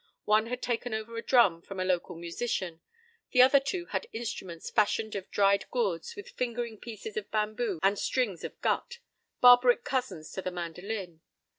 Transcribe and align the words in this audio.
One 0.25 0.47
had 0.47 0.63
taken 0.63 0.95
over 0.95 1.15
a 1.15 1.21
drum 1.21 1.61
from 1.61 1.79
a 1.79 1.85
local 1.85 2.15
musician. 2.15 2.81
The 3.33 3.43
other 3.43 3.59
two 3.59 3.85
had 3.91 4.07
instruments 4.11 4.71
fashioned 4.71 5.13
of 5.13 5.29
dried 5.29 5.69
gourds 5.69 6.15
with 6.15 6.29
fingering 6.31 6.79
pieces 6.79 7.17
of 7.17 7.29
bamboo 7.29 7.77
and 7.83 7.99
strings 7.99 8.43
of 8.43 8.59
gut—barbaric 8.61 9.83
cousins 9.83 10.31
to 10.31 10.41
the 10.41 10.49
mandolin. 10.49 11.21